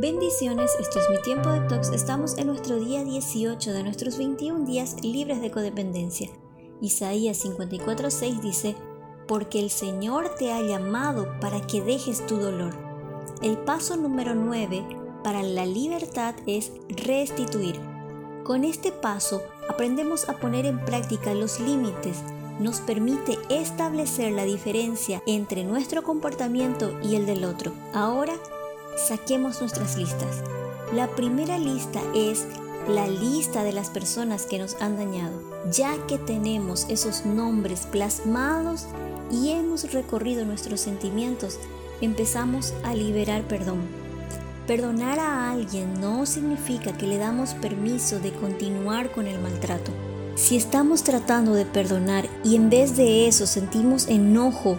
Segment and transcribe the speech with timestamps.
[0.00, 1.90] Bendiciones, esto es mi tiempo de tox.
[1.90, 6.30] Estamos en nuestro día 18 de nuestros 21 días libres de codependencia.
[6.80, 8.76] Isaías 54:6 dice,
[9.28, 12.72] porque el Señor te ha llamado para que dejes tu dolor.
[13.42, 14.86] El paso número 9
[15.22, 17.78] para la libertad es restituir.
[18.42, 22.22] Con este paso aprendemos a poner en práctica los límites.
[22.58, 27.74] Nos permite establecer la diferencia entre nuestro comportamiento y el del otro.
[27.92, 28.32] Ahora
[29.06, 30.42] saquemos nuestras listas.
[30.94, 32.46] La primera lista es
[32.88, 35.40] la lista de las personas que nos han dañado.
[35.70, 38.86] Ya que tenemos esos nombres plasmados
[39.30, 41.58] y hemos recorrido nuestros sentimientos,
[42.00, 43.80] empezamos a liberar perdón.
[44.66, 49.92] Perdonar a alguien no significa que le damos permiso de continuar con el maltrato.
[50.36, 54.78] Si estamos tratando de perdonar y en vez de eso sentimos enojo,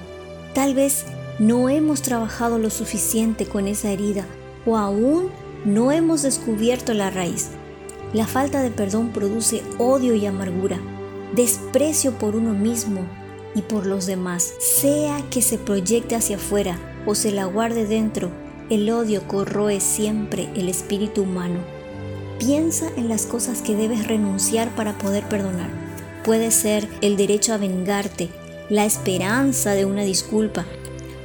[0.53, 1.05] tal vez
[1.41, 4.27] no hemos trabajado lo suficiente con esa herida
[4.63, 5.29] o aún
[5.65, 7.49] no hemos descubierto la raíz.
[8.13, 10.79] La falta de perdón produce odio y amargura,
[11.35, 13.07] desprecio por uno mismo
[13.55, 14.53] y por los demás.
[14.59, 18.29] Sea que se proyecte hacia afuera o se la guarde dentro,
[18.69, 21.57] el odio corroe siempre el espíritu humano.
[22.37, 25.71] Piensa en las cosas que debes renunciar para poder perdonar.
[26.23, 28.29] Puede ser el derecho a vengarte,
[28.69, 30.65] la esperanza de una disculpa,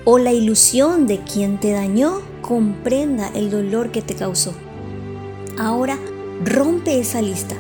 [0.07, 4.55] o la ilusión de quien te dañó comprenda el dolor que te causó.
[5.59, 5.99] Ahora
[6.45, 7.57] rompe esa lista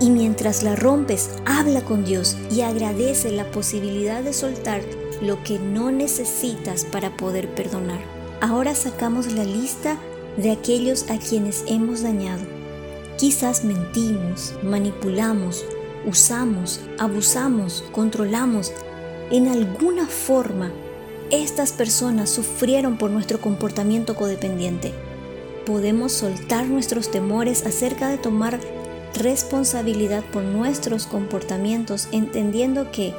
[0.00, 4.80] y mientras la rompes, habla con Dios y agradece la posibilidad de soltar
[5.20, 8.00] lo que no necesitas para poder perdonar.
[8.40, 9.98] Ahora sacamos la lista
[10.38, 12.42] de aquellos a quienes hemos dañado.
[13.18, 15.64] Quizás mentimos, manipulamos,
[16.06, 18.72] usamos, abusamos, controlamos.
[19.30, 20.72] En alguna forma
[21.34, 24.92] estas personas sufrieron por nuestro comportamiento codependiente.
[25.66, 28.60] Podemos soltar nuestros temores acerca de tomar
[29.14, 33.14] responsabilidad por nuestros comportamientos entendiendo que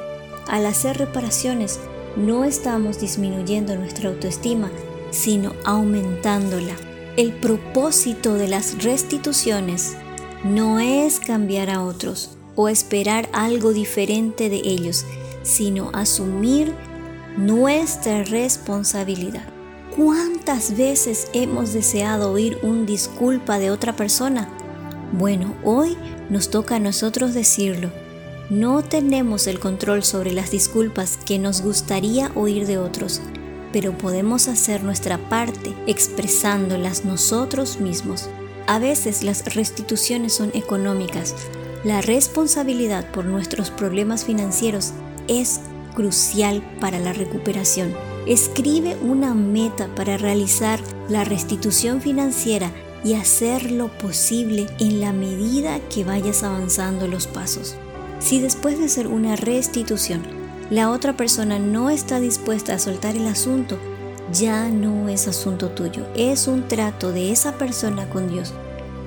[0.48, 1.80] al hacer reparaciones
[2.16, 4.70] no estamos disminuyendo nuestra autoestima,
[5.10, 6.74] sino aumentándola.
[7.16, 9.96] El propósito de las restituciones
[10.44, 15.04] no es cambiar a otros o esperar algo diferente de ellos,
[15.42, 16.74] sino asumir
[17.36, 19.44] nuestra responsabilidad.
[19.94, 24.48] ¿Cuántas veces hemos deseado oír un disculpa de otra persona?
[25.12, 25.98] Bueno, hoy
[26.30, 27.90] nos toca a nosotros decirlo.
[28.48, 33.20] No tenemos el control sobre las disculpas que nos gustaría oír de otros,
[33.72, 38.30] pero podemos hacer nuestra parte expresándolas nosotros mismos.
[38.66, 41.34] A veces las restituciones son económicas.
[41.84, 44.92] La responsabilidad por nuestros problemas financieros
[45.28, 45.60] es
[45.96, 47.92] crucial para la recuperación.
[48.26, 52.70] Escribe una meta para realizar la restitución financiera
[53.02, 57.76] y hacer lo posible en la medida que vayas avanzando los pasos.
[58.20, 60.22] Si después de hacer una restitución,
[60.70, 63.78] la otra persona no está dispuesta a soltar el asunto,
[64.32, 68.52] ya no es asunto tuyo, es un trato de esa persona con Dios.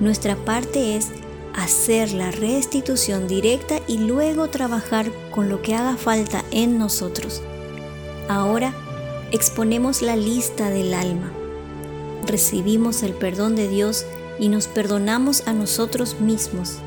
[0.00, 1.08] Nuestra parte es
[1.54, 7.42] hacer la restitución directa y luego trabajar con lo que haga falta en nosotros.
[8.28, 8.74] Ahora
[9.32, 11.32] exponemos la lista del alma.
[12.26, 14.06] Recibimos el perdón de Dios
[14.38, 16.78] y nos perdonamos a nosotros mismos.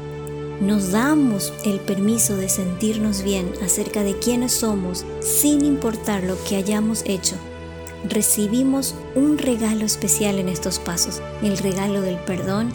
[0.61, 6.55] Nos damos el permiso de sentirnos bien acerca de quiénes somos sin importar lo que
[6.55, 7.35] hayamos hecho.
[8.07, 12.69] Recibimos un regalo especial en estos pasos, el regalo del perdón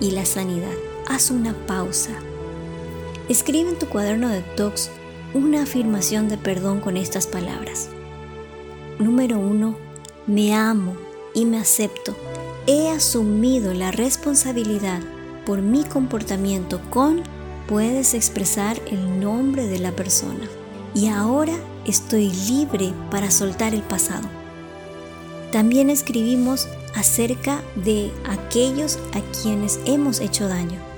[0.00, 2.12] y la sanidad haz una pausa.
[3.28, 4.90] Escribe en tu cuaderno de talks
[5.34, 7.88] una afirmación de perdón con estas palabras.
[8.98, 9.76] Número 1.
[10.26, 10.96] Me amo
[11.34, 12.14] y me acepto.
[12.66, 15.00] He asumido la responsabilidad
[15.46, 17.22] por mi comportamiento con
[17.66, 20.48] puedes expresar el nombre de la persona.
[20.94, 21.54] Y ahora
[21.86, 24.28] estoy libre para soltar el pasado.
[25.50, 30.91] También escribimos acerca de aquellos a quienes hemos hecho daño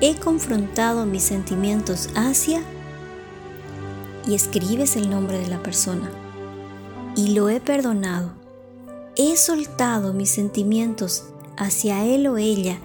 [0.00, 2.62] he confrontado mis sentimientos hacia
[4.26, 6.10] y escribes el nombre de la persona
[7.16, 8.34] y lo he perdonado.
[9.16, 11.24] He soltado mis sentimientos
[11.56, 12.78] hacia él o ella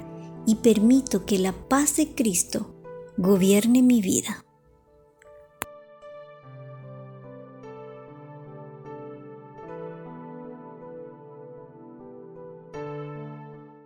[0.46, 2.74] y permito que la paz de Cristo
[3.18, 4.46] gobierne mi vida.